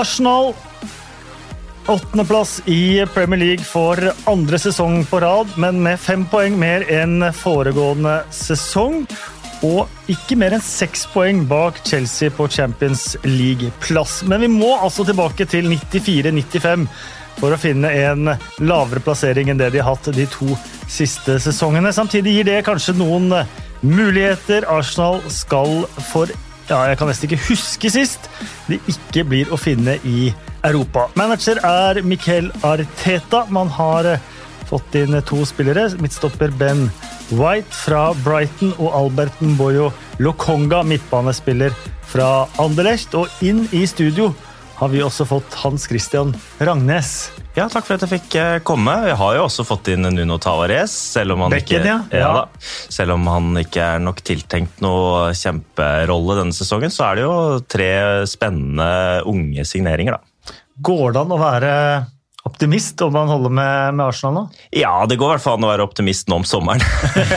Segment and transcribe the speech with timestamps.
[0.00, 0.54] Arsenal
[1.86, 7.24] Åttendeplass i Premier League for andre sesong på rad, men med fem poeng mer enn
[7.36, 9.02] foregående sesong.
[9.66, 14.22] Og ikke mer enn seks poeng bak Chelsea på Champions League-plass.
[14.24, 16.86] Men vi må altså tilbake til 94-95
[17.40, 18.32] for å finne en
[18.64, 20.54] lavere plassering enn det de har hatt de to
[20.88, 21.92] siste sesongene.
[21.92, 23.34] Samtidig gir det kanskje noen
[23.84, 24.64] muligheter.
[24.70, 25.82] Arsenal skal
[26.12, 26.32] for
[26.70, 28.28] ja, jeg kan nesten ikke huske sist
[28.70, 30.30] de ikke blir å finne i
[30.66, 31.08] Europa.
[31.18, 33.44] Manager er Miquel Arteta.
[33.50, 34.12] Man har
[34.70, 35.88] fått inn to spillere.
[36.02, 36.86] Midtstopper Ben
[37.34, 39.90] White fra Brighton og Albert Mboyo
[40.22, 41.74] Lokonga, midtbanespiller
[42.10, 43.16] fra Anderlecht.
[43.18, 44.30] Og inn i studio
[44.80, 47.39] har vi også fått Hans Christian Rangnes.
[47.56, 48.92] Ja, takk for at jeg fikk eh, komme.
[49.08, 50.92] Vi har jo også fått inn Nuno Tavares.
[51.16, 52.28] Selv om han, Bekken, ikke, ja.
[52.30, 52.76] ja.
[52.86, 57.34] selv om han ikke er nok tiltenkt noe kjemperolle denne sesongen, så er det jo
[57.66, 57.90] tre
[58.30, 60.56] spennende unge signeringer, da.
[60.80, 61.74] Går det an å være
[62.48, 64.44] optimist om man holder med, med Arsenal nå?
[64.72, 66.80] Ja, det går i hvert fall an å være optimist nå om sommeren.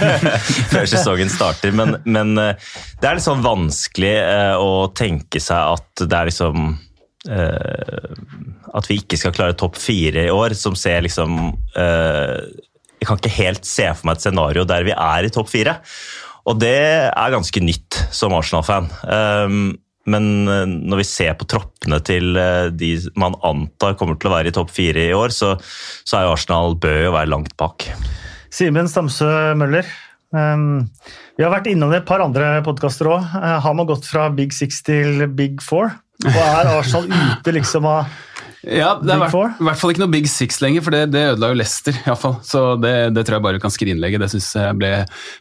[0.72, 1.74] Før sesongen starter.
[1.76, 6.30] Men, men, eh, det er litt sånn vanskelig eh, å tenke seg at det er
[6.30, 6.70] liksom
[7.28, 11.38] uh, At vi ikke skal klare topp fire i år, som ser liksom
[11.78, 12.40] uh,
[13.00, 15.78] Jeg kan ikke helt se for meg et scenario der vi er i topp fire.
[16.50, 16.76] Og det
[17.08, 18.90] er ganske nytt som Arsenal-fan.
[19.08, 22.36] Um, men når vi ser på troppene til
[22.76, 25.54] de man antar kommer til å være i topp fire i år, så,
[26.04, 27.88] så er jo Arsenal bør jo være langt bak.
[28.54, 29.88] Simen Stamsø Møller,
[30.36, 30.84] um,
[31.40, 33.24] vi har vært innom det et par andre podkaster òg.
[33.34, 35.90] Uh, har man gått fra Big Six til Big Four?
[36.28, 38.12] Og er Arsenal ute liksom av
[38.64, 41.50] ja, Det er i hvert fall ikke noe Big Six lenger, for det, det ødela
[41.52, 41.96] jo Leicester.
[42.00, 42.38] I hvert fall.
[42.48, 44.22] Så det, det, tror jeg bare kan skrinlegge.
[44.22, 44.92] Det syns jeg ble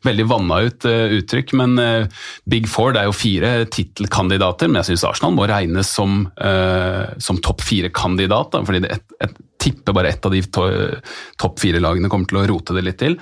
[0.06, 1.54] veldig vanna ut uh, uttrykk.
[1.60, 5.92] Men uh, Big Four det er jo fire tittelkandidater, men jeg syns Arsenal må regnes
[5.94, 8.58] som, uh, som topp fire-kandidat.
[8.66, 10.66] fordi det et, et, tipper bare ett av de to,
[11.40, 13.16] topp fire-lagene kommer til å rote det litt til.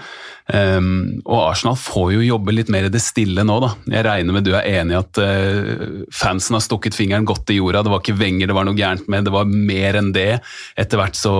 [0.50, 3.70] Um, og Arsenal får jo jobbe litt mer i det stille nå, da.
[3.92, 7.60] Jeg regner med du er enig i at uh, fansen har stukket fingeren godt i
[7.60, 7.84] jorda.
[7.86, 10.30] Det var ikke Wenger det var noe gærent med, det var mer enn det.
[10.80, 11.34] Etter hvert så,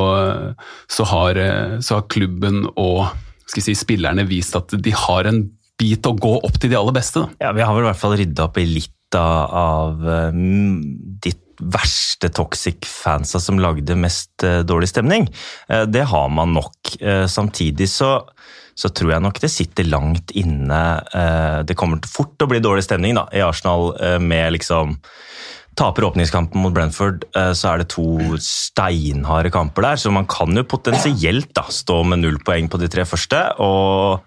[0.91, 1.41] så, har,
[1.83, 3.09] så har, klubben og
[3.51, 5.43] si, spillerne vist at de har en
[5.81, 7.23] bit å gå opp til de aller beste.
[7.23, 7.47] Da.
[7.49, 10.81] Ja, Vi har vel i hvert fall rydda opp i litt av, av um,
[11.23, 15.29] ditt verste toxic fansa som lagde mest uh, dårlig stemning.
[15.71, 16.95] Uh, det har man nok.
[17.03, 18.17] Uh, samtidig så,
[18.75, 20.81] så, tror jeg nok det sitter langt inne.
[21.67, 24.97] det kommer fort til å bli dårlig stemning da, i Arsenal med liksom
[25.79, 27.23] Taper åpningskampen mot Brentford,
[27.57, 30.01] så er det to steinharde kamper der.
[30.03, 33.39] Så man kan jo potensielt da, stå med null poeng på de tre første.
[33.63, 34.27] og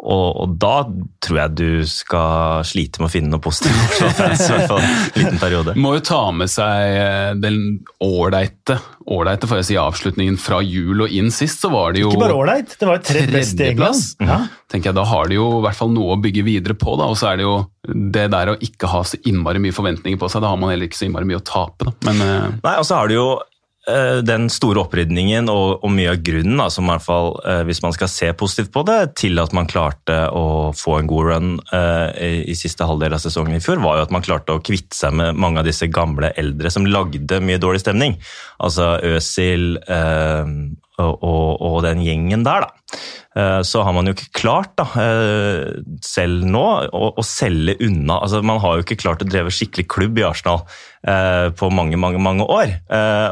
[0.00, 0.76] og, og, da
[1.20, 4.46] tror jeg du skal slite med å finne noe positivt fans.
[4.46, 5.74] i hvert fall en liten periode.
[5.76, 7.60] Må jo ta med seg eh, den
[8.04, 8.78] ålreite
[9.10, 12.22] ålreite får jeg si, avslutningen fra jul og inn sist, så var det jo Ikke
[12.22, 14.04] bare ålreit, det var jo tredje beste i England.
[14.22, 14.38] Ja.
[14.70, 16.94] tenker jeg, Da har de jo i hvert fall noe å bygge videre på.
[17.00, 17.56] da, Og så er det jo
[17.90, 20.44] det der å ikke ha så innmari mye forventninger på seg.
[20.44, 21.88] Da har man heller ikke så innmari mye å tape.
[21.88, 21.96] da.
[22.08, 22.60] Men, uh...
[22.62, 23.49] Nei, og så har det jo Eh,
[23.88, 27.80] den store opprydningen og, og, mye av grunnen, da, som i hvert fall, eh, hvis
[27.80, 31.54] man skal se positivt på det, til at man klarte å få en god run
[31.72, 34.62] uh, i, i, siste halvdel av sesongen i fjor, var jo at man klarte å
[34.64, 38.18] kvitte seg med mange av disse gamle eldre som lagde mye dårlig stemning.
[38.60, 40.54] Altså Øsil eh,
[41.00, 43.00] og, og, den gjengen der, da.
[43.40, 48.18] Eh, så har man jo ikke klart, da, eh, selv nå, å, å, selge unna
[48.24, 50.64] altså Man har jo ikke klart å dreve skikkelig klubb i Arsenal
[51.06, 52.74] eh, på mange, mange, mange år.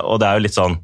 [0.06, 0.78] Og det er jo litt sånn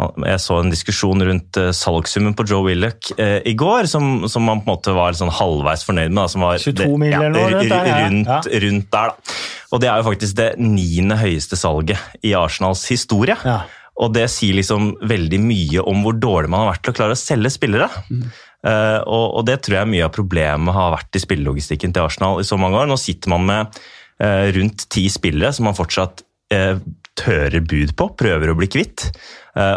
[0.00, 4.62] jeg så en diskusjon rundt salgssummen på Joe Willoch eh, i går, som, som, man
[4.62, 6.22] på en måte var sånn halvveis fornøyd med.
[6.22, 8.62] Da, som var 22 millioner ja, rundt, der, rundt, ja.
[8.64, 9.12] rundt, der.
[9.12, 9.36] da.
[9.70, 13.36] Og det er jo faktisk det niende høyeste salget i Arsenals historie.
[13.44, 13.60] Ja.
[14.00, 17.16] Og det sier liksom veldig mye om hvor dårlig man har vært til å klare
[17.16, 17.90] å selge spillere.
[18.08, 18.22] Mm.
[18.60, 22.42] Uh, og, og, det tror jeg mye av problemet har vært i spillelogistikken til Arsenal
[22.42, 22.88] i så mange år.
[22.90, 23.80] Nå sitter man med
[24.20, 26.80] uh, rundt ti spillere som man fortsatt uh,
[27.20, 29.10] tører bud på, prøver å bli kvitt.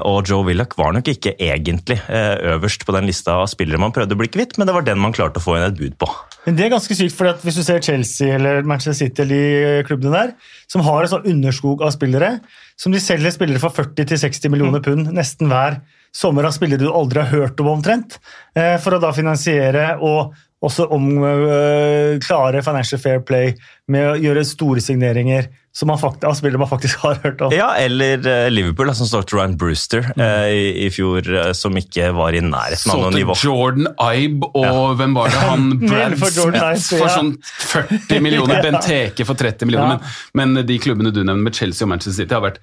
[0.05, 4.13] Og Joe Willoch var nok ikke egentlig øverst på den lista av spillere man prøvde
[4.15, 6.07] å bli kvitt, men det var den man klarte å få inn et bud på.
[6.43, 9.35] Men Det er ganske sykt, for hvis du ser Chelsea eller Manchester City eller
[9.79, 10.33] de klubbene der,
[10.67, 12.37] som har en sånn underskog av spillere,
[12.75, 14.87] som de selger spillere for 40-60 millioner mm.
[14.87, 15.79] pund nesten hver
[16.13, 18.19] sommer av spillere du aldri har hørt om omtrent,
[18.59, 23.51] eh, for å da finansiere og også om, uh, klare financial fair play
[23.91, 27.53] med å gjøre store signeringer som man faktisk, av spillere man faktisk har hørt om.
[27.55, 30.21] Ja, eller uh, Liverpool, som står til Ryan Brewster mm.
[30.21, 33.33] uh, i, i, fjor, som ikke var i nærheten av noe nivå.
[33.33, 34.85] Så til Jordan Ibe og ja.
[35.01, 35.41] hvem var det?
[35.49, 38.67] Han Brad for, Smith for sånn 40 millioner, ja.
[38.69, 39.97] Benteke for 30 millioner.
[39.97, 40.15] Ja.
[40.37, 42.61] Men, men, de klubbene du nevner med Chelsea og Manchester City har vært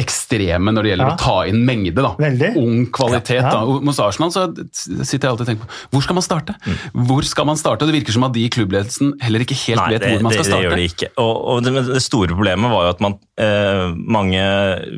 [0.00, 1.14] ekstreme når det gjelder ja.
[1.14, 1.94] å ta inn mengde.
[2.02, 2.10] da.
[2.18, 2.50] Veldig.
[2.58, 3.38] Ung kvalitet.
[3.38, 3.52] Ja.
[3.52, 3.78] da.
[3.86, 6.56] Mot Arsenal så sitter jeg alltid og tenker på hvor skal man starte?
[6.64, 6.78] Mm.
[7.10, 7.86] Hvor skal man starte?
[7.86, 10.48] Det virker som at de i klubbledelsen heller ikke helt Nei, vet hvor man skal
[10.48, 10.62] starte.
[10.64, 11.10] Det gjør de ikke.
[11.22, 13.84] Og, og det, det, store problemet var jo at man, eh,
[14.18, 14.42] mange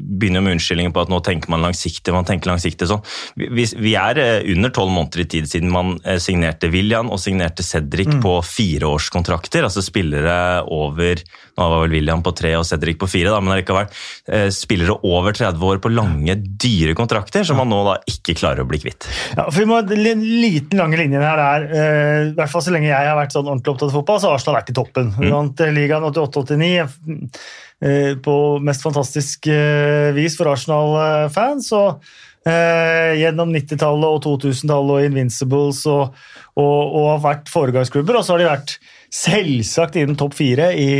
[0.00, 2.14] begynner med unnskyldninger på at nå tenker man langsiktig.
[2.16, 3.04] man tenker langsiktig sånn.
[3.36, 7.20] Vi, vi er eh, under tolv måneder i tid siden man eh, signerte William og
[7.20, 8.22] signerte Cedric mm.
[8.24, 9.68] på fireårskontrakter.
[9.68, 11.20] altså spillere over
[11.56, 13.86] Nå var vel William på tre og Cedric på fire, da, men allikevel.
[14.28, 18.36] Eh, spillere spillere over 30 år på lange, dyre kontrakter, som man nå da ikke
[18.38, 19.06] klarer å bli kvitt.
[19.36, 22.74] Ja, for vi må, Den liten lange linjen her er, uh, i hvert fall så
[22.74, 25.10] lenge jeg har vært sånn ordentlig opptatt av fotball, så har Arsenal vært i toppen.
[25.16, 25.30] Mm.
[25.32, 28.36] Vant eh, ligaen 88-89 uh, på
[28.66, 31.72] mest fantastisk uh, vis for Arsenal-fans.
[31.76, 32.06] og
[32.46, 36.12] gjennom 90-tallet og 2000-tallet og Invincibles og,
[36.54, 38.20] og, og, har vært foregangsklubber.
[38.20, 38.74] Og så har de vært
[39.10, 40.92] selvsagt innen topp fire i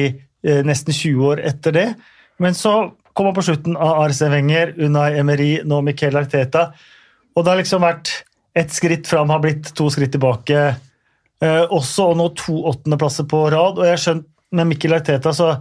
[0.66, 1.86] nesten 20 år etter det.
[2.42, 2.74] Men så
[3.16, 6.68] kommer på slutten av Arce Wenger, Unai Emery, nå Miquel Arteta.
[7.36, 8.12] Og det har liksom vært
[8.56, 13.46] ett skritt fram, har blitt to skritt tilbake eh, også, og nå to åttendeplasser på
[13.52, 13.80] rad.
[13.80, 15.56] Og jeg har skjønt med Mikkel Arteta, så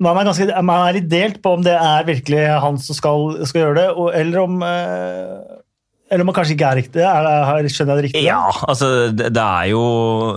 [0.00, 3.38] man er, ganske, man er litt delt på om det er virkelig han som skal,
[3.48, 5.56] skal gjøre det, og, eller om eh,
[6.08, 7.02] eller om man kanskje ikke er riktig?
[7.02, 8.22] Er, skjønner jeg det riktig?
[8.28, 9.82] Ja, altså det, det er jo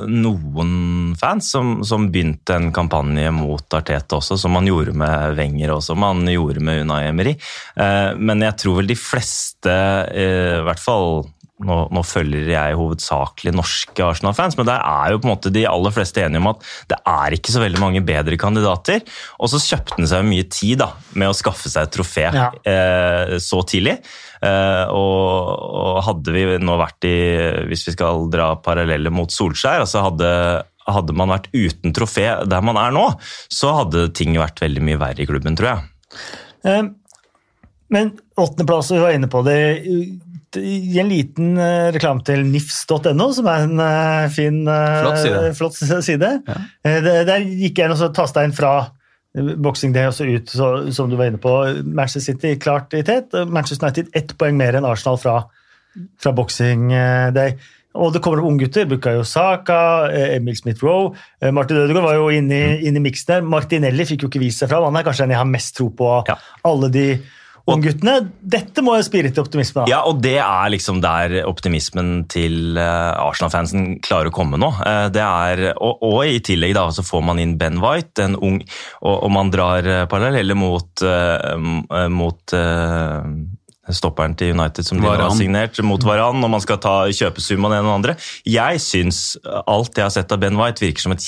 [0.10, 0.72] noen
[1.20, 5.98] fans som, som, begynte en kampanje mot Arteta også, som man gjorde med Wenger også,
[6.00, 7.36] man gjorde med Unai Emery.
[7.78, 9.76] Eh, men jeg tror vel de fleste,
[10.10, 11.22] eh, i hvert fall
[11.66, 15.66] nå, nå, følger jeg hovedsakelig norske Arsenal-fans, men der er jo på en måte de
[15.68, 19.04] aller fleste enige om at det er ikke så veldig mange bedre kandidater.
[19.40, 22.48] Og så kjøpte han seg mye tid da, med å skaffe seg et trofé ja.
[22.64, 23.98] eh, så tidlig.
[24.40, 27.16] Eh, og, og, hadde vi nå vært i
[27.68, 30.30] Hvis vi skal dra paralleller mot Solskjær, altså hadde,
[30.88, 33.04] hadde man vært uten trofé der man er nå,
[33.52, 36.24] så hadde ting vært veldig mye verre i klubben, tror jeg.
[36.72, 36.82] Eh,
[37.90, 39.60] men åttendeplass, vi var inne på det
[40.58, 45.44] Gi en liten uh, reklame til nifs.no, som er en uh, fin uh, flott side.
[45.60, 46.32] Flott side.
[46.48, 46.62] Ja.
[47.28, 48.74] Der, gikk jeg inn og tasta inn fra
[49.62, 51.54] Boxing Day også ut, så, som du var inne på.
[51.86, 53.36] Manchester City klart i tet.
[53.48, 55.44] Manchester United ett poeng mer enn Arsenal fra,
[56.18, 56.90] fra Boxing
[57.36, 57.60] Day.
[57.98, 58.86] Og det kommer opp unggutter.
[58.90, 61.16] Bukayo Saka, eh, Emil Smith-Roe.
[61.42, 62.86] Eh, Martin Ødegaard var jo inne i, mm.
[62.88, 63.42] inn i miksen der.
[63.42, 64.86] Martinelli fikk jo ikke vist seg fram.
[64.86, 66.38] Han er kanskje den jeg har mest tro på av ja.
[66.70, 67.08] alle de
[67.76, 68.16] ungguttene.
[68.40, 69.84] Dette må jo spire til optimisme.
[69.84, 69.92] Da.
[69.92, 74.72] Ja, og det er liksom der optimismen til uh, Arsenal-fansen klarer å komme nå.
[74.80, 78.38] Uh, det er, og, og, i tillegg da, så får man inn Ben White, en
[78.38, 78.60] ung,
[79.04, 81.06] og, og man drar uh, paralleller mot,
[82.10, 82.54] mot
[83.96, 87.76] stopperen til United som de har signert mot Varan, og man skal ta kjøpesummen av
[87.76, 88.16] den og den andre.
[88.48, 89.22] Jeg syns
[89.66, 91.26] alt jeg har sett av Ben White, virker som et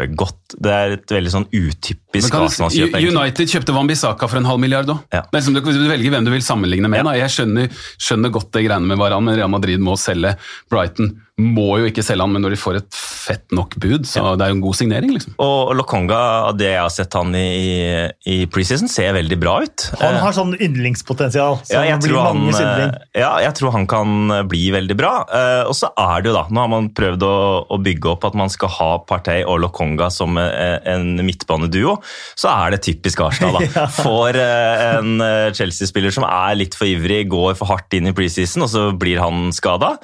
[0.00, 2.96] kjempegodt Det er et veldig sånn utypisk Arsenal-kjøp.
[2.96, 5.02] United kjøpte Wambisaka for en halv milliard òg.
[5.14, 5.22] Ja.
[5.32, 7.04] Liksom, du velger hvem du vil sammenligne med.
[7.04, 7.16] Ja.
[7.24, 10.36] Jeg skjønner, skjønner, godt det greiene med Varan, men Real Madrid må selge
[10.70, 14.20] Brighton må jo ikke selge han, men når de får et fett nok bud, så
[14.20, 14.32] ja.
[14.38, 15.12] det er jo en god signering.
[15.14, 15.34] liksom.
[15.42, 16.18] Og Lokonga,
[16.50, 19.86] av det jeg har sett han i, i preseason, ser veldig bra ut.
[20.02, 21.60] Han har sånn yndlingspotensial.
[21.64, 22.44] Så ja, jeg, tror han,
[23.16, 25.12] ja, jeg tror han kan bli veldig bra.
[25.26, 27.34] Eh, og så er det jo da, nå har man prøvd å,
[27.72, 31.96] å bygge opp at man skal ha Partey og Lokonga som eh, en midtbaneduo.
[32.38, 33.58] Så er det typisk Arsenal.
[33.74, 33.86] da.
[34.02, 35.24] Får eh, en
[35.56, 39.22] Chelsea-spiller som er litt for ivrig, går for hardt inn i preseason, og så blir
[39.22, 39.96] han skada.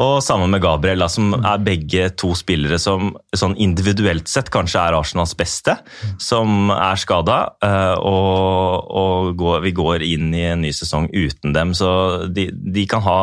[0.00, 4.80] Og sammen med Gabriel, da, som er begge to spillere som sånn individuelt sett kanskje
[4.80, 5.74] er Arsenals beste,
[6.22, 7.40] som er skada.
[7.64, 11.90] Eh, og, og går, vi går inn i en ny sesong uten dem, så
[12.32, 13.20] de, de kan ha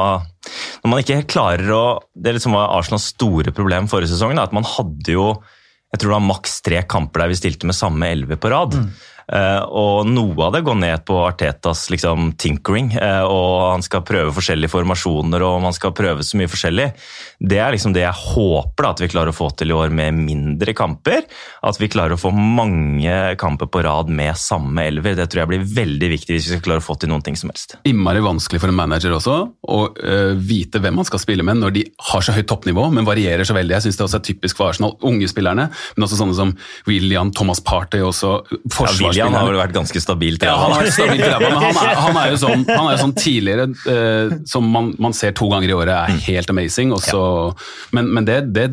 [0.83, 1.83] Når man ikke klarer å
[2.15, 5.31] Det liksom var Arsenals store problem forrige sesong, da, at man hadde jo
[5.93, 8.75] jeg tror det var maks tre kamper der vi stilte med samme elleve på rad.
[8.75, 8.89] Mm.
[9.27, 14.05] Eh, og noe av det går ned på Artetas liksom, tinkering, eh, og han skal
[14.07, 16.87] prøve forskjellige formasjoner og man skal prøve så mye forskjellig.
[17.37, 19.91] Det er liksom det jeg håper da, at vi klarer å få til i år
[19.91, 21.25] med mindre kamper.
[21.67, 25.17] At vi klarer å få mange kamper på rad med samme elver.
[25.19, 27.37] Det tror jeg blir veldig viktig hvis vi skal klare å få til noen ting
[27.39, 27.75] som helst.
[27.87, 31.75] Innmari vanskelig for en manager også å uh, vite hvem man skal spille med når
[31.75, 33.75] de har så høyt toppnivå, men varierer så veldig.
[33.75, 34.95] Jeg syns det også er typisk for Arsenal.
[35.05, 36.53] Unge spillerne, men også sånne som
[36.87, 38.39] William, Thomas Partey, også
[39.17, 42.39] William har vel vært ganske stabilt Ja, han, stabilt men han, er, han er jo
[42.41, 46.13] sånn, han er sånn tidligere eh, som man, man, ser to ganger i året er
[46.13, 46.21] mm.
[46.27, 46.93] helt amazing.
[47.01, 47.67] Så, ja.
[47.97, 48.67] Men, men det, det,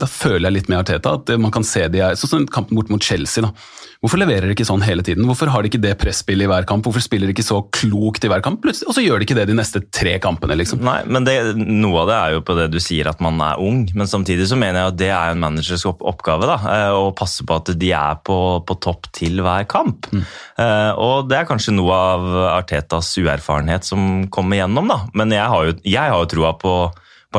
[0.00, 2.78] da føler jeg litt med Arteta at man kan se de er Sånn som kampen
[2.78, 3.44] bort mot Chelsea.
[3.44, 3.52] da.
[4.00, 5.26] Hvorfor leverer de ikke sånn hele tiden?
[5.28, 6.86] Hvorfor har de ikke det presspillet i hver kamp?
[6.86, 8.62] Hvorfor spiller de ikke så klokt i hver kamp?
[8.64, 10.80] Plutselig, og så gjør de ikke det de neste tre kampene, liksom.
[10.86, 13.60] Nei, men det, Noe av det er jo på det du sier at man er
[13.60, 16.48] ung, men samtidig så mener jeg at det er en managers oppgave.
[16.48, 20.08] da, eh, Å passe på at de er på, på topp til hver kamp.
[20.16, 20.24] Mm.
[20.56, 25.02] Uh, og det er kanskje noe av Artetas uerfarenhet som kommer gjennom, da.
[25.12, 26.74] Men jeg har jo, jeg har jo troa på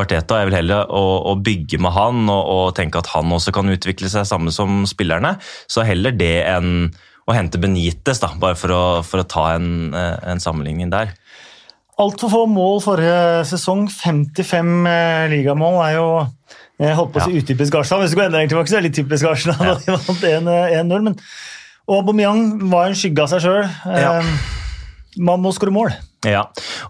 [0.00, 0.40] Arteta.
[0.40, 3.68] Jeg vil heller å, å bygge med han og, og, tenke at han også kan
[3.72, 5.34] utvikle seg samme som spillerne.
[5.68, 6.92] Så heller det enn
[7.28, 11.12] å hente Benitez, da, bare for å, for å ta en, eh, en sammenligning der.
[12.02, 13.84] Altfor få mål forrige sesong.
[13.92, 16.08] 55 eh, ligamål er jo
[16.82, 17.42] jeg holdt på å si ja.
[17.44, 18.02] utypisk Arsenal.
[18.02, 19.60] Hvis du går enda lenger tilbake, så er det litt typisk Arsenal.
[19.68, 19.74] Ja.
[19.78, 21.18] de vant 1-0, men
[21.90, 23.64] og Aubameyang var en skygge av seg sjøl.
[23.90, 24.16] Ja.
[24.20, 25.94] Eh, man må skåre mål.
[26.22, 26.44] Ja,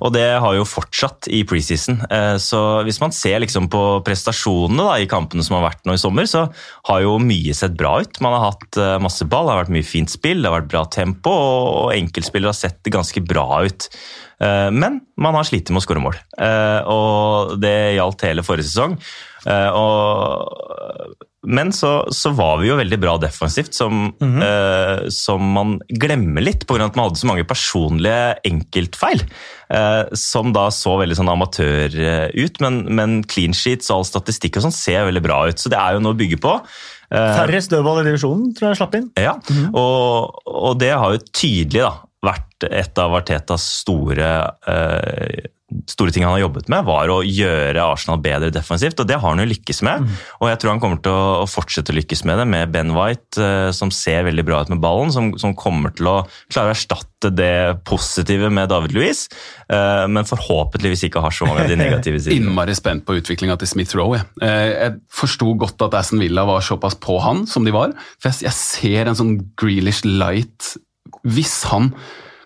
[0.05, 2.03] og det har jo fortsatt i preseason.
[2.12, 5.97] Eh, så hvis man ser liksom på prestasjonene da, i kampene som har vært nå
[5.97, 6.45] i sommer, så
[6.91, 8.21] har jo mye sett bra ut.
[8.25, 10.73] Man har hatt eh, masse ball, det har vært mye fint spill, det har vært
[10.75, 13.89] bra tempo, og enkeltspillere har sett ganske bra ut.
[14.45, 16.19] Eh, men man har slitt med å skåre mål,
[16.93, 18.99] og det gjaldt hele forrige sesong.
[19.49, 24.42] Og men så, så, var vi jo veldig bra defensivt, som, mm -hmm.
[24.46, 26.84] eh, som man glemmer litt pga.
[26.84, 29.25] at man hadde så mange personlige enkeltfeil.
[29.68, 34.04] Eh, som da så veldig sånn amatør eh, ut, men, men, clean sheets og all
[34.04, 35.58] statistikk og sånn ser veldig bra ut.
[35.58, 36.54] Så det er jo noe å bygge på.
[37.11, 39.11] Eh, Færre dødball i divisjonen, tror jeg slapp inn.
[39.16, 39.75] Ja, mm -hmm.
[39.75, 44.30] og, og, det har jo tydelig da, vært et av Artetas store
[44.68, 45.50] eh,
[45.91, 49.35] store ting han har jobbet med, var å gjøre Arsenal bedre defensivt, og det har
[49.35, 50.05] han jo lykkes med.
[50.05, 50.21] Mm.
[50.41, 53.41] Og jeg tror han kommer til å fortsette å lykkes med det, med Ben White,
[53.43, 56.17] eh, som ser veldig bra ut med ballen, som, som kommer til å
[56.52, 59.25] klare å erstatte det positive med David Louis,
[59.73, 62.38] eh, men forhåpentligvis ikke har så mange av de negative sidene.
[62.52, 64.23] Innmari spent på utviklinga til Smith Rowe.
[64.41, 67.95] Jeg, eh, jeg forsto godt at Aston Villa var såpass på han som de var.
[68.19, 70.75] For jeg, jeg ser en sånn Grealish light
[71.29, 71.93] Hvis han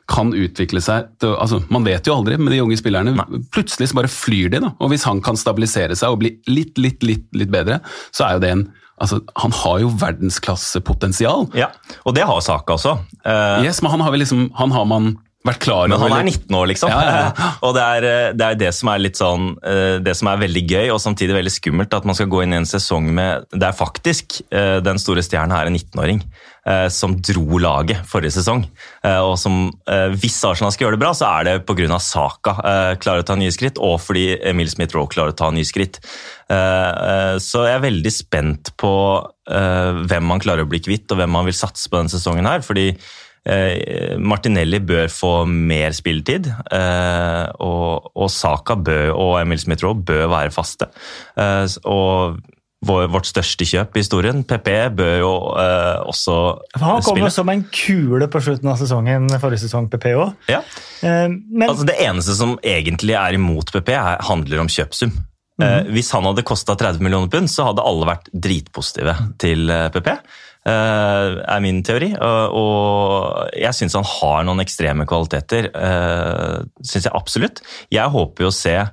[0.06, 3.14] kan utvikle seg til, altså, Man vet jo aldri med de unge spillerne.
[3.16, 3.42] Nei.
[3.54, 4.62] Plutselig så bare flyr de.
[4.62, 7.80] da, og Hvis han kan stabilisere seg og bli litt, litt, litt, litt bedre,
[8.14, 11.50] så er jo det en Altså, Han har jo verdensklassepotensial.
[11.52, 11.66] Ja,
[12.08, 12.94] og det har Saka også.
[13.26, 15.10] Uh, yes, Men han har, vel liksom, han har man
[15.44, 15.92] vært klar over.
[15.92, 16.94] Men han er 19 år, liksom.
[16.94, 17.50] Ja, ja, ja.
[17.66, 20.40] og det er, eh, det er, det som er litt sånn eh, Det som er
[20.40, 23.44] veldig gøy og samtidig veldig skummelt, at man skal gå inn i en sesong med
[23.52, 26.24] Der faktisk den store stjernen er en 19-åring.
[26.66, 28.64] Eh, som dro laget forrige sesong.
[29.06, 32.00] Eh, og som, eh, Hvis Arsenal skal gjøre det bra, så er det pga.
[32.00, 36.00] Saka klarer å ta nye skritt, og fordi Emil Smith-Roe klarer å ta nye skritt.
[36.48, 41.44] Så jeg er veldig spent på hvem man klarer å bli kvitt, og hvem man
[41.44, 42.60] vil satse på denne sesongen her.
[42.60, 42.96] fordi
[44.18, 46.46] Martinelli bør få mer spilletid,
[47.60, 50.88] og, og Saka bør, og Emil Smith-Roe bør være faste.
[51.84, 52.38] Og
[52.86, 54.42] vårt største kjøp i historien.
[54.46, 56.82] PP bør jo eh, også spille.
[56.86, 60.34] Han kommer som en kule på slutten av sesongen forrige sesong, PP òg.
[60.50, 60.62] Ja.
[61.02, 61.68] Eh, men...
[61.68, 65.12] altså, det eneste som egentlig er imot PP, er, handler om kjøpsum.
[65.12, 65.86] Mm -hmm.
[65.86, 70.08] eh, hvis han hadde kosta 30 millioner pund, så hadde alle vært dritpositive til PP.
[70.66, 72.16] er min teori.
[72.50, 75.70] Og jeg syns han har noen ekstreme kvaliteter.
[76.82, 77.62] Syns jeg absolutt.
[77.90, 78.86] Jeg håper jo å se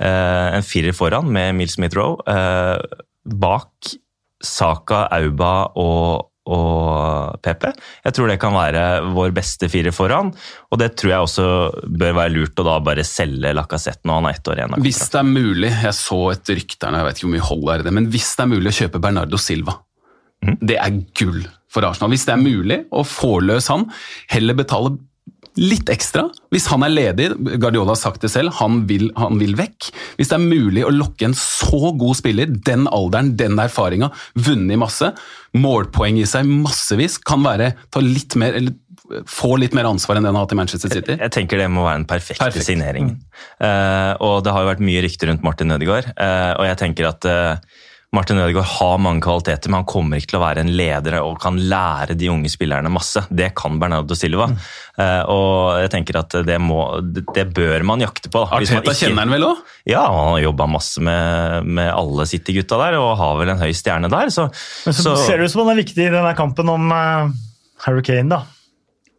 [0.00, 2.16] en firer foran med Mill Smith-Roe
[3.24, 3.94] bak
[4.40, 7.66] Saka, Auba og, og PP.
[8.06, 10.32] Jeg tror det kan være vår beste fire foran,
[10.70, 11.46] og det tror jeg også
[12.00, 14.78] bør være lurt å da bare selge Lacassette når han er ett år igjen.
[14.86, 17.86] Hvis det er mulig, jeg så et rykterne, jeg vet ikke hvor mye hold er
[17.86, 19.76] det, men hvis det er mulig å kjøpe Bernardo Silva,
[20.46, 20.56] mm.
[20.64, 22.10] det er gull for Arsenal.
[22.14, 23.86] Hvis det er mulig å få løs han,
[24.32, 24.96] heller betale
[25.60, 26.26] litt ekstra.
[26.52, 27.28] Hvis han er ledig,
[27.60, 29.90] Guardiola har sagt det selv, han vil, han vil, vekk.
[30.18, 34.80] Hvis det er mulig å lokke en så god spiller, den alderen, den erfaringa, vunnet
[34.80, 35.12] masse,
[35.56, 38.78] målpoeng i seg massevis, kan være ta litt mer eller
[39.26, 41.16] få litt mer ansvar enn den har hatt i Manchester City?
[41.18, 42.66] Jeg tenker det må være en perfekt, perfekt.
[42.68, 43.12] signering.
[43.16, 43.46] Mm.
[43.58, 47.08] Uh, og det har jo vært mye rykter rundt Martin Ødegaard, uh, og jeg tenker
[47.10, 50.72] at uh, Martin Ødegaard har mange kvaliteter, men han kommer ikke til å være en
[50.74, 53.22] leder og kan lære de unge spillerne masse.
[53.30, 54.48] Det kan Bernardo Silva.
[54.50, 54.56] Mm.
[54.98, 55.52] Uh, og
[55.84, 58.42] jeg tenker at det, må, det bør man jakte på.
[58.48, 58.96] Arteta ikke...
[58.98, 59.62] kjenner han vel òg?
[59.86, 63.70] Ja, han har jobba masse med, med alle City-gutta der, og har vel en høy
[63.78, 64.34] stjerne der.
[64.34, 64.48] Så,
[64.88, 65.14] men så, så...
[65.28, 67.30] ser det ut som han er viktig i denne kampen om uh,
[67.86, 68.42] Harry Kane, da.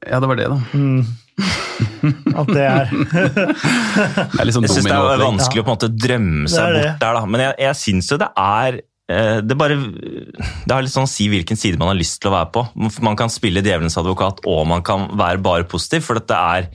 [0.04, 0.60] Ja, det var det, da.
[0.76, 1.06] Mm.
[1.40, 2.90] At det er
[4.32, 7.04] det er liksom Jeg syns det er vanskelig å på en måte drømme seg bort
[7.04, 7.22] der, da.
[7.26, 11.12] Men jeg, jeg syns jo det er eh, det, bare, det har litt sånn å
[11.12, 12.66] si hvilken side man har lyst til å være på.
[13.06, 16.06] Man kan spille djevelens advokat, og man kan være bare positiv.
[16.08, 16.70] For dette er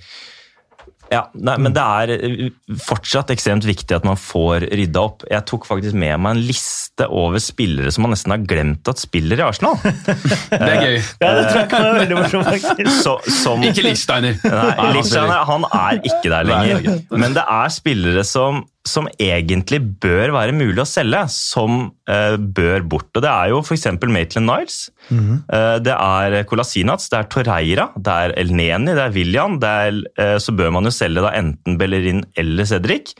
[1.12, 2.48] ja, nei, men det er eh,
[2.82, 5.25] fortsatt ekstremt viktig at man får rydda opp.
[5.30, 9.02] Jeg tok faktisk med meg en liste over spillere som man nesten har glemt at
[9.02, 9.78] spiller i Arsenal.
[9.84, 10.96] det er gøy.
[10.98, 13.02] ja, det tror jeg kan være veldig morsomt, faktisk.
[13.04, 14.40] Så, som, ikke Lichsteiner.
[14.42, 17.04] Nei, Lichsteiner han er ikke der lenger.
[17.14, 22.87] Men det er spillere som som egentlig bør være mulig å selge, som eh, bør
[22.87, 23.11] bort.
[23.14, 23.87] Og Det er jo f.eks.
[24.02, 24.78] Maitland Niles.
[25.09, 25.38] Mm -hmm.
[25.52, 29.59] eh, det er Colasinats, det er Torreira, det er El Neni, det er William.
[29.61, 33.14] Det er, eh, så bør man jo selge da enten Bellerin eller Cedric.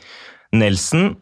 [0.53, 1.15] Nelson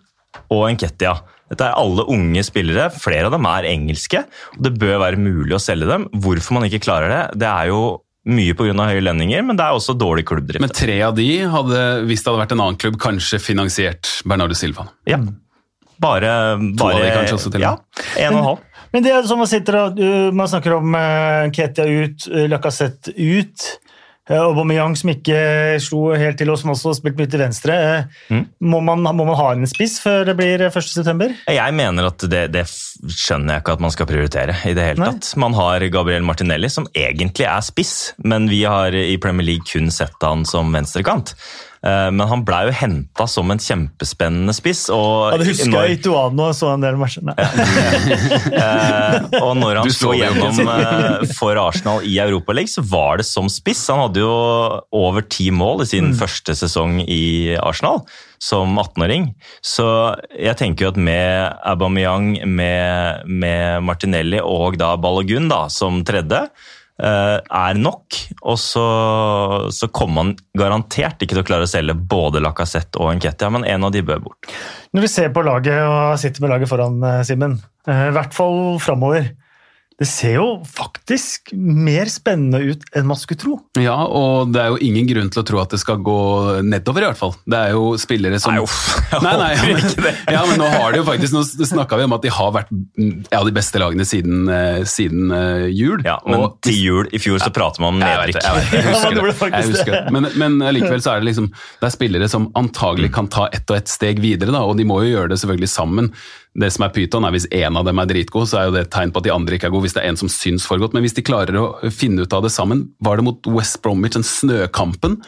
[0.50, 1.22] og Enketia.
[1.50, 4.25] Dette er alle unge spillere, flere av dem er engelske.
[4.58, 6.10] og Det bør være mulig å selge dem.
[6.10, 8.74] Hvorfor man ikke klarer det, det er jo mye pga.
[8.89, 10.63] høye lønninger, men det er også dårlig klubbdrift.
[10.63, 14.58] Men tre av de hadde, hvis det hadde vært en annen klubb, kanskje finansiert Bernardo
[14.58, 14.88] Silva?
[15.10, 15.20] Ja.
[16.01, 16.32] Bare,
[16.75, 17.77] bare de kanskje også til Ja,
[18.20, 18.63] en og en halv.
[18.96, 19.98] Men det er som man sitter og
[20.36, 23.65] Man snakker om uh, Ketia ut, uh, Lacassette ut.
[24.25, 25.38] Eh, Aubameyang som ikke
[25.84, 27.75] slo helt til, og som også har spilt mye til venstre.
[27.75, 28.46] Eh, mm.
[28.72, 31.29] Må, man, må, man, ha en spiss før det blir 1.9.?
[31.53, 34.58] Jeg mener at det, det, skjønner jeg ikke at man skal prioritere.
[34.65, 35.36] i det hele tatt.
[35.41, 39.94] Man har Gabriel Martinelli, som egentlig er spiss, men vi har i Premier League kun
[39.94, 41.36] sett han som venstrekant.
[41.86, 44.88] Eh, men han blei jo henta som en kjempespennende spiss.
[44.94, 45.86] Og ja, Det husker når...
[45.86, 47.24] jeg Ituano så en del matcher.
[48.56, 53.50] Eh, og når han slo gjennom eh, for Arsenal i Europaligaen, så var det som
[53.51, 53.84] spiss.
[53.92, 54.36] Han hadde jo
[54.96, 56.15] over ti mål i sin mm.
[56.20, 58.04] første sesong i Arsenal
[58.42, 59.30] som 18-åring.
[59.65, 59.88] Så
[60.38, 66.46] jeg tenker jo at med Aubameyang, med, med Martinelli og da Balogun da, som tredje,
[66.96, 68.18] er nok.
[68.48, 68.86] Og så,
[69.75, 73.68] så, kommer man garantert ikke til å klare å selge både Lacassette og Enketia, men
[73.68, 74.52] en av de bør bort.
[74.96, 78.36] Når du ser på laget og sitter med laget foran, eh, Simen, eh, i hvert
[78.38, 79.28] fall framover.
[79.96, 83.54] Det ser jo faktisk mer spennende ut enn man skulle tro.
[83.80, 86.18] Ja, og det er jo ingen grunn til å tro at det skal gå
[86.68, 87.32] nedover, i hvert fall.
[87.48, 88.75] Det er jo spillere som Nei, uff,
[89.14, 90.14] jeg nei, nei, håper ikke det.
[90.36, 92.75] Ja, men nå har de jo faktisk, nå snakka vi om at de har vært
[92.75, 96.04] ja, de beste lagene siden, uh, siden uh, jul.
[96.04, 98.42] Ja, Men og, til jul i fjor så prater man om nedrykk.
[98.44, 99.52] Jeg, jeg, husker det.
[99.56, 100.06] Jeg husker det.
[100.12, 103.70] Men, men likevel så er det liksom det er spillere som antagelig kan ta ett
[103.72, 106.12] og ett steg videre, da, og de må jo gjøre det selvfølgelig sammen
[106.56, 108.86] det som er pyton, er hvis én av dem er dritgod, så er jo det
[108.86, 109.88] et tegn på at de andre ikke er gode.
[109.89, 110.96] Hvis det er en som syns for godt.
[110.96, 114.15] Men hvis de klarer å finne ut av det sammen Var det mot West Bromwich,
[114.15, 115.20] den snøkampen?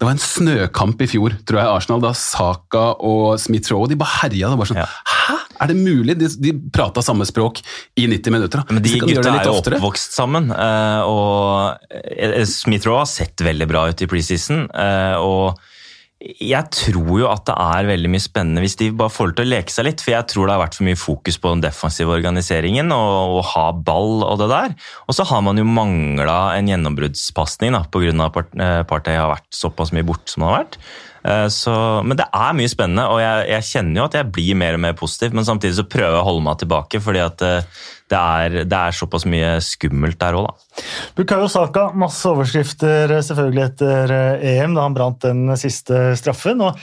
[0.00, 3.98] Det var en snøkamp i fjor, tror jeg, Arsenal, da Saka og Smith Rowe de
[4.00, 4.48] bare herja.
[4.48, 4.86] Det var sånn, ja.
[5.10, 5.34] Hæ?
[5.60, 6.14] Er det mulig?
[6.16, 7.60] De, de prata samme språk
[8.00, 8.62] i 90 minutter.
[8.62, 8.72] Da.
[8.72, 13.84] Men de gutta er jo oppvokst sammen, eh, og eh, Smith-Roe har sett veldig bra
[13.90, 14.64] ut i preseason.
[14.72, 15.60] Eh, og
[16.20, 19.46] jeg tror jo at det er veldig mye spennende hvis de bare får lov til
[19.46, 20.02] å leke seg litt.
[20.04, 23.44] For jeg tror det har vært for mye fokus på den defensive organiseringen og å
[23.54, 24.74] ha ball og det der.
[25.08, 28.12] Og så har man jo mangla en gjennombruddspasning pga.
[28.26, 28.58] at
[28.90, 30.82] Partey har vært såpass mye borte som han har vært.
[31.20, 34.60] Eh, så, men det er mye spennende, og jeg, jeg, kjenner jo at jeg blir
[34.60, 35.34] mer og mer positiv.
[35.36, 38.78] Men samtidig så prøver jeg å holde meg tilbake, fordi at eh, det er, det
[38.78, 40.84] er såpass mye skummelt der òg, da.
[41.18, 46.64] Bukayo Saka, masse overskrifter selvfølgelig etter eh, EM, da han brant den siste straffen.
[46.66, 46.80] og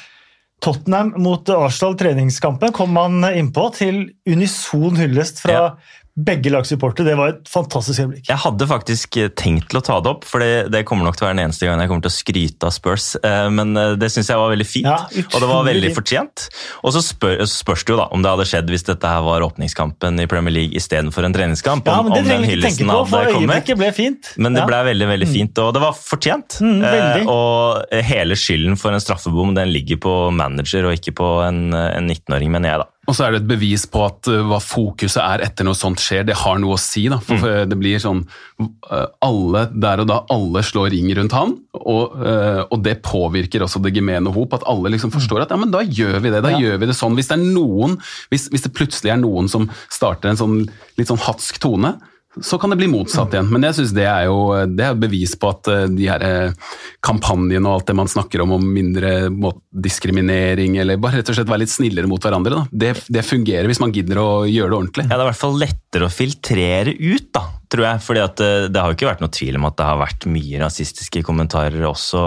[0.64, 5.70] Tottenham mot Arsenal, treningskampen, kom man innpå til unison hyllest fra ja
[6.18, 7.12] begge lags supportere.
[7.12, 8.26] Det var et fantastisk øyeblikk.
[8.30, 11.30] Jeg hadde faktisk tenkt til å ta det opp, for det, kommer nok til å
[11.30, 13.10] være den eneste gangen jeg kommer til å skryte av Spurs.
[13.22, 16.48] Eh, men eh, det syns jeg var veldig fint, ja, og det var veldig fortjent.
[16.82, 19.46] Og så spør, spørs det jo da om det hadde skjedd hvis dette her var
[19.46, 21.88] åpningskampen i Premier League istedenfor en treningskamp.
[21.88, 24.34] Ja, men Det trenger vi ikke tenke på, for øyeblikket ble fint.
[24.42, 25.36] Men det ble veldig veldig mm.
[25.38, 26.60] fint, og det var fortjent.
[26.66, 31.34] Mm, eh, og hele skylden for en straffebom den ligger på manager og ikke på
[31.46, 32.92] en, en 19-åring, mener jeg da.
[33.08, 36.02] Og så er det et bevis på at uh, hva fokuset er etter noe sånt
[36.04, 36.26] skjer.
[36.28, 37.06] Det har noe å si.
[37.12, 37.70] da, for mm.
[37.72, 42.66] Det blir sånn uh, Alle der og da, alle slår ring rundt han, og, uh,
[42.66, 44.58] og det påvirker også det gemene hop.
[44.58, 46.44] At alle liksom forstår at ja, men da gjør vi det.
[46.44, 46.62] Da ja.
[46.66, 47.16] gjør vi det sånn.
[47.18, 47.96] Hvis det er noen,
[48.34, 50.60] hvis, hvis det plutselig er noen som starter en sånn
[51.00, 51.96] litt sånn hatsk tone,
[52.42, 53.50] så kan det bli motsatt igjen.
[53.52, 54.38] Men jeg synes det er jo
[54.70, 56.72] det er bevis på at eh, de her eh,
[57.06, 59.12] kampanjene og alt det man snakker om om mindre
[59.72, 63.82] diskriminering, eller bare rett og slett være litt snillere mot hverandre, det, det, fungerer hvis
[63.84, 65.08] man gidder å gjøre det ordentlig.
[65.08, 68.04] Ja, Det er i hvert fall lettere å filtrere ut, da, tror jeg.
[68.08, 70.28] fordi at eh, det har jo ikke vært noe tvil om at det har vært
[70.32, 72.24] mye rasistiske kommentarer også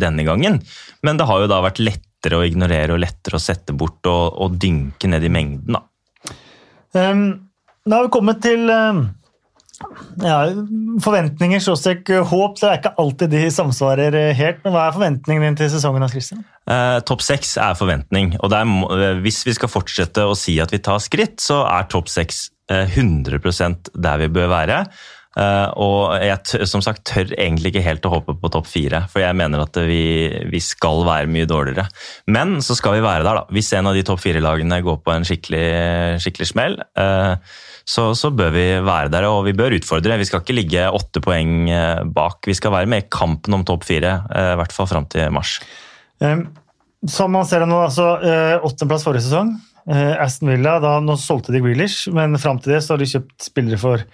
[0.00, 0.60] denne gangen.
[1.04, 4.38] Men det har jo da vært lettere å ignorere og lettere å sette bort og,
[4.40, 5.84] og dynke ned i mengden, da.
[6.94, 7.50] Um,
[7.84, 9.00] da har vi kommet til um
[10.22, 10.36] ja,
[11.02, 14.60] Forventninger, skråstrek håp, det er ikke alltid de samsvarer helt.
[14.64, 16.06] Men hva er forventningene dine til sesongen?
[16.12, 16.44] Christian?
[16.70, 18.36] Eh, topp seks er forventning.
[18.40, 21.90] og er, eh, Hvis vi skal fortsette å si at vi tar skritt, så er
[21.90, 24.86] topp seks eh, 100 der vi bør være.
[25.34, 29.18] Uh, og jeg som sagt tør egentlig ikke helt å håpe på topp fire, for
[29.18, 31.88] jeg mener at vi, vi, skal være mye dårligere.
[32.30, 33.46] Men så skal vi være der, da.
[33.50, 35.64] Hvis en av de topp fire-lagene går på en skikkelig,
[36.22, 37.34] skikkelig smell, uh,
[37.84, 40.16] så, så, bør vi være der, og vi bør utfordre.
[40.20, 42.40] Vi skal ikke ligge åtte poeng eh, bak.
[42.48, 45.28] Vi skal være med i kampen om topp fire, eh, i hvert fall fram til
[45.34, 45.58] mars.
[47.04, 48.14] Som man ser det nå, altså
[48.64, 49.52] åttendeplass forrige sesong.
[49.84, 53.50] Aston Villa, da, Nå solgte de Grealish, men fram til det så har de kjøpt
[53.50, 54.06] spillere for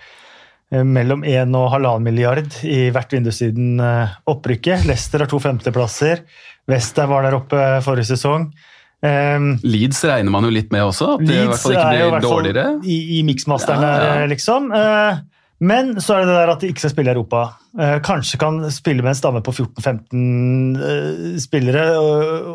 [0.71, 4.89] mellom 1 og 1,5 milliard i hvert vindu siden opprykket.
[4.91, 6.25] Leicester har to femteplasser.
[6.71, 8.51] Wester var der oppe forrige sesong.
[9.01, 12.25] Um, Leeds regner man jo litt med også, at det i hvert fall ikke blir
[12.25, 12.65] dårligere.
[12.85, 14.27] I, i miksmasteren ja, ja.
[14.29, 14.69] liksom.
[14.75, 15.23] Uh,
[15.65, 17.43] men så er det det der at de ikke skal spille i Europa.
[17.77, 20.21] Uh, kanskje kan spille med en stamme på 14-15
[20.77, 21.85] uh, eh, spillere,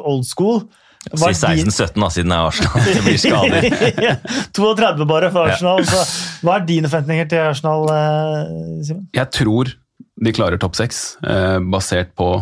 [0.05, 0.61] old school.
[1.05, 2.85] Si 16-17 da, siden det er Arsenal.
[2.89, 3.67] Det blir skader.
[4.57, 5.85] 32 bare for Arsenal.
[5.85, 6.01] Så,
[6.45, 7.89] hva er dine forventninger til Arsenal,
[8.85, 9.05] Simen?
[9.17, 9.73] Jeg tror
[10.25, 11.03] de klarer topp seks,
[11.69, 12.37] basert på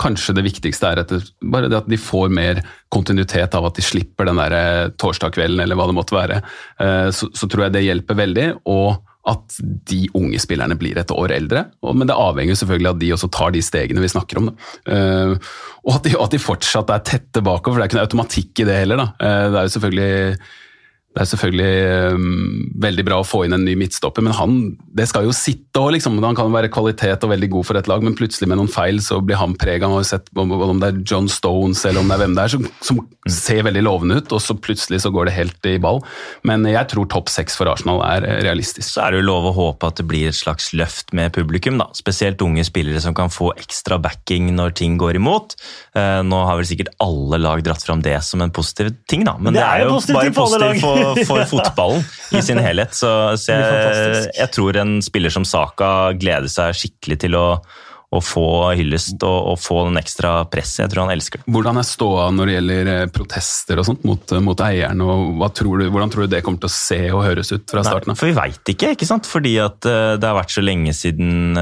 [0.00, 2.60] kanskje det viktigste er det, bare det at de får mer
[2.94, 6.40] kontinuitet av at de slipper den der eh, torsdagskvelden eller hva det måtte være.
[6.82, 8.48] Eh, så, så, tror jeg det hjelper veldig.
[8.70, 9.54] og at
[9.88, 11.62] de unge spillerne blir et år eldre.
[11.80, 14.50] Men det avhenger selvfølgelig av at de også tar de stegene vi snakker om.
[14.84, 15.32] Uh,
[15.84, 18.60] og at de, at de, fortsatt er tette bakover, for det er ikke noe automatikk
[18.60, 19.00] i det heller.
[19.00, 19.06] Da.
[19.16, 20.12] Uh, det er jo selvfølgelig
[21.14, 24.56] det er selvfølgelig um, veldig bra å få inn en ny midtstopper, men han
[24.98, 26.16] det skal jo sitte òg, liksom.
[26.24, 28.98] Han kan være kvalitet og veldig god for et lag, men plutselig med noen feil
[29.02, 29.86] så blir han prega.
[29.86, 32.54] Han har sett om det er John Stones eller om det er hvem det er,
[32.56, 33.30] som, som mm.
[33.30, 36.02] ser veldig lovende ut, og så plutselig så går det helt i ball.
[36.50, 38.88] Men jeg tror topp seks for Arsenal er eh, realistisk.
[38.90, 41.78] Så er det jo lov å håpe at det blir et slags løft med publikum,
[41.78, 41.92] da.
[41.94, 45.54] Spesielt unge spillere som kan få ekstra backing når ting går imot.
[45.94, 49.36] Eh, nå har vel sikkert alle lag dratt fram det som en positiv ting, da,
[49.38, 52.02] men det, det er, jo bare positivt for for, fotballen
[52.34, 52.96] i sin helhet.
[52.98, 57.46] Så, så jeg, jeg, tror en spiller som Saka gleder seg skikkelig til å,
[58.14, 58.46] å få
[58.78, 60.84] hyllest og, og, få den ekstra presset.
[60.84, 61.48] Jeg tror han elsker det.
[61.54, 65.02] Hvordan er ståa når det gjelder eh, protester og sånt mot, mot eieren?
[65.04, 67.84] og tror du, Hvordan tror du det kommer til å se og høres ut fra
[67.86, 68.20] starten av?
[68.20, 69.28] For vi veit ikke, ikke sant?
[69.28, 71.56] fordi at uh, det har vært så lenge siden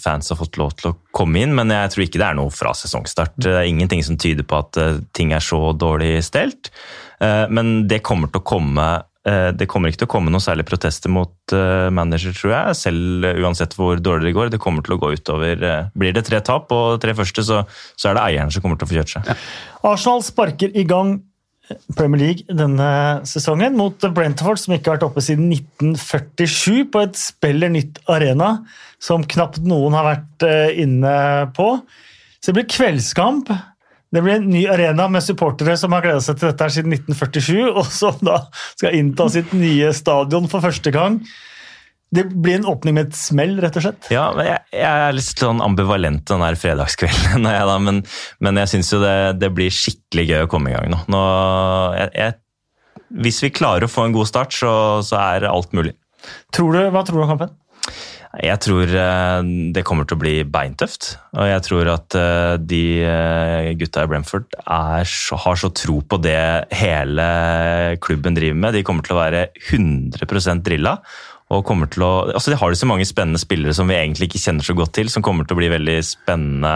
[0.00, 1.54] fans har fått lov til å komme inn.
[1.56, 3.34] Men jeg tror ikke det er noe fra sesongstart.
[3.40, 4.78] Det er ingenting som tyder på at
[5.16, 6.70] ting er så dårlig stelt.
[7.24, 10.44] Eh, men det kommer til å komme eh, det kommer ikke til å komme noen
[10.44, 12.78] særlig protester mot uh, manager, tror jeg.
[12.82, 14.50] Selv uansett hvor dårlig det går.
[14.52, 15.62] Det kommer til å gå utover
[15.96, 17.62] Blir det tre tap og tre første, så,
[17.96, 19.30] så er det eieren som kommer til å få kjørt seg.
[19.30, 19.38] Ja.
[19.94, 21.16] Arsenal sparker i gang
[21.96, 22.88] Premier League denne
[23.24, 28.58] sesongen mot Brentford, som ikke har vært oppe siden 1947 på et spiller nytt arena
[29.00, 30.44] som knapt noen har vært
[30.84, 31.14] inne
[31.56, 31.78] på.
[32.44, 33.48] Så det blir kveldskamp.
[34.14, 37.56] Det blir en ny arena med supportere som har gleda seg til dette siden 1947,
[37.80, 38.44] og som da
[38.76, 41.18] skal innta sitt nye stadion for første gang.
[42.14, 44.06] Det blir en åpning med et smell, rett og slett.
[44.14, 48.04] Ja, jeg, jeg er litt sånn ambivalent den her fredagskvelden, jeg da, men,
[48.44, 51.00] men, jeg syns jo det, det, blir skikkelig gøy å komme i gang nå.
[51.10, 51.24] nå
[51.98, 52.38] jeg, jeg,
[53.24, 54.72] hvis vi klarer å få en god start, så,
[55.06, 55.96] så er alt mulig.
[56.54, 57.58] Tror du, hva tror du om kampen?
[58.42, 59.40] Jeg tror eh,
[59.74, 61.12] det kommer til å bli beintøft.
[61.38, 65.06] Og jeg tror at eh, de eh, gutta i Brentford er,
[65.44, 66.40] har så tro på det
[66.74, 67.28] hele
[68.02, 68.74] klubben driver med.
[68.74, 70.96] De kommer til å være 100% drilla
[71.54, 74.28] og kommer til å altså De har jo så mange spennende spillere som vi egentlig
[74.28, 76.72] ikke kjenner så godt til, som kommer til å bli veldig spennende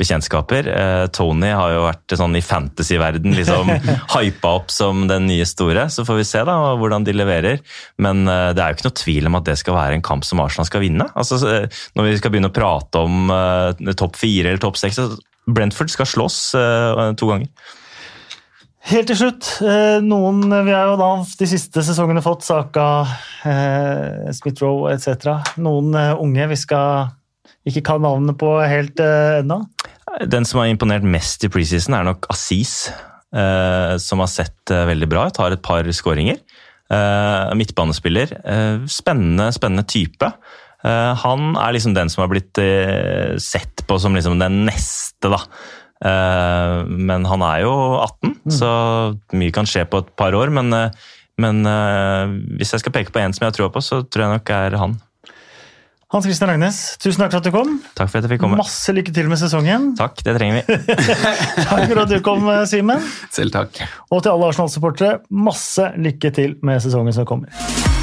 [0.00, 0.68] bekjentskaper.
[0.72, 3.72] Eh, Tony har jo vært sånn i fantasyverden liksom
[4.16, 5.88] hypa opp som den nye store.
[5.92, 7.60] Så får vi se da hvordan de leverer.
[8.02, 10.26] Men eh, det er jo ikke noe tvil om at det skal være en kamp
[10.28, 11.08] som Arsenal skal vinne.
[11.18, 11.40] Altså,
[11.96, 15.00] når vi skal begynne å prate om eh, topp fire eller topp seks
[15.50, 17.50] Brentford skal slåss eh, to ganger.
[18.90, 23.06] Helt til slutt, eh, noen Vi har jo da de siste sesongene fått Saka,
[23.46, 25.36] eh, Smith-Roe etc.
[25.62, 27.12] Noen eh, unge vi skal
[27.68, 29.60] ikke kan navnet på helt eh, ennå.
[30.26, 32.26] Den som har imponert mest i preseason, er nok.
[32.26, 36.42] Eh, som har sett veldig bra ut, har et par skåringer.
[37.56, 38.34] midtbanespiller.
[38.84, 40.28] spennende, spennende type.
[40.82, 42.58] han er liksom den som har blitt
[43.40, 45.38] sett på som liksom den neste, da
[46.02, 48.52] men han er jo 18, mm.
[48.58, 48.72] så
[49.38, 50.50] mye kan skje på et par år.
[50.54, 53.84] Men, eh, men eh, hvis jeg skal peke på en som jeg har troa på,
[53.84, 54.98] så tror jeg nok er han.
[56.12, 57.78] Hans Christian Ragnes, tusen takk for at du kom.
[57.96, 58.58] Takk for at jeg fikk komme.
[58.60, 59.94] Masse lykke til med sesongen.
[59.96, 60.76] Takk, det trenger vi.
[61.70, 63.08] takk for at du kom, Simen.
[63.32, 63.80] Selv takk.
[64.12, 68.01] Og til alle Arsenal-supportere, masse lykke til med sesongen som kommer.